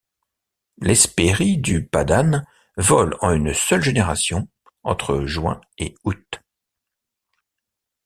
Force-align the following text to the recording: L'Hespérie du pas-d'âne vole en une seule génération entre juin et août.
L'Hespérie 0.79 1.59
du 1.59 1.85
pas-d'âne 1.85 2.47
vole 2.75 3.15
en 3.21 3.31
une 3.35 3.53
seule 3.53 3.83
génération 3.83 4.47
entre 4.83 5.27
juin 5.27 5.61
et 5.77 5.93
août. 6.05 6.41